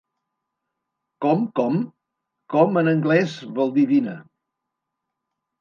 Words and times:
Com, 1.25 1.43
com...? 1.59 1.77
—Com, 1.83 2.81
en 2.83 2.89
anglès, 2.95 3.37
vol 3.61 3.73
dir 3.79 3.85
vine. 3.95 4.17